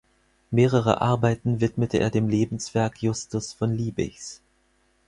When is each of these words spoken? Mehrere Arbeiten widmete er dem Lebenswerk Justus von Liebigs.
Mehrere 0.49 0.99
Arbeiten 0.99 1.61
widmete 1.61 1.99
er 1.99 2.09
dem 2.09 2.27
Lebenswerk 2.27 3.03
Justus 3.03 3.53
von 3.53 3.71
Liebigs. 3.71 4.41